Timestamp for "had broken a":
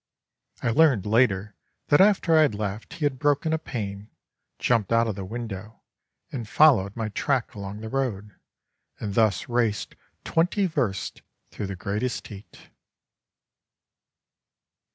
3.05-3.59